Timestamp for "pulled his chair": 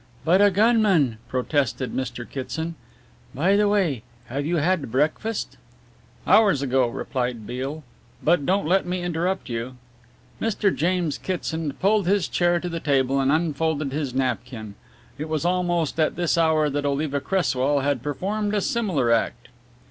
11.79-12.59